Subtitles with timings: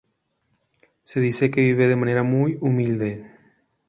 [1.03, 3.29] Se dice que vive de manera muy humilde.